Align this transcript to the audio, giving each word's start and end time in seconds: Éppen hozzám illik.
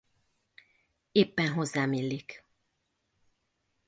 Éppen 1.11 1.53
hozzám 1.53 1.93
illik. 1.93 2.45